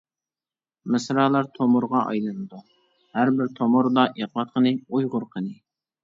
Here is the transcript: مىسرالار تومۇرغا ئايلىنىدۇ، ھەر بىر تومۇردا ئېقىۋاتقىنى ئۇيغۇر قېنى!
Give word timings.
مىسرالار 0.93 1.49
تومۇرغا 1.57 1.99
ئايلىنىدۇ، 2.05 2.61
ھەر 3.17 3.31
بىر 3.41 3.51
تومۇردا 3.59 4.05
ئېقىۋاتقىنى 4.13 4.73
ئۇيغۇر 4.89 5.27
قېنى! 5.37 5.53